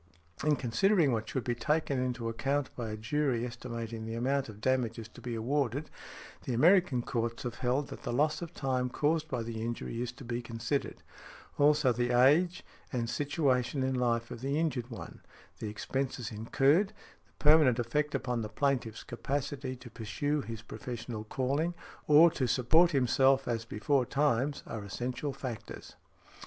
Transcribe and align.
In 0.43 0.55
considering 0.55 1.11
what 1.11 1.29
should 1.29 1.43
be 1.43 1.53
taken 1.53 1.99
into 1.99 2.27
account 2.27 2.75
by 2.75 2.89
a 2.89 2.97
jury 2.97 3.45
estimating 3.45 4.03
the 4.03 4.15
amount 4.15 4.49
of 4.49 4.59
damages 4.59 5.07
to 5.09 5.21
be 5.21 5.35
awarded, 5.35 5.91
the 6.45 6.55
American 6.55 7.03
courts 7.03 7.43
have 7.43 7.59
held, 7.59 7.89
that 7.89 8.01
the 8.01 8.11
loss 8.11 8.41
of 8.41 8.51
time 8.51 8.89
caused 8.89 9.27
by 9.29 9.43
the 9.43 9.61
injury 9.61 10.01
is 10.01 10.11
to 10.13 10.25
be 10.25 10.41
considered. 10.41 11.03
Also, 11.59 11.93
the 11.93 12.09
age 12.19 12.65
and 12.91 13.03
|79| 13.03 13.09
situation 13.09 13.83
in 13.83 13.93
life 13.93 14.31
of 14.31 14.41
the 14.41 14.57
injured 14.59 14.89
one, 14.89 15.21
the 15.59 15.69
expenses 15.69 16.31
incurred, 16.31 16.93
the 17.27 17.33
permanent 17.37 17.77
effect 17.77 18.15
upon 18.15 18.41
the 18.41 18.49
plaintiff's 18.49 19.03
capacity 19.03 19.75
to 19.75 19.91
pursue 19.91 20.41
his 20.41 20.63
professional 20.63 21.23
calling, 21.25 21.75
or 22.07 22.31
to 22.31 22.47
support 22.47 22.89
himself 22.89 23.47
as 23.47 23.65
beforetimes, 23.65 24.63
are 24.65 24.83
essential 24.83 25.31
factors. 25.31 25.95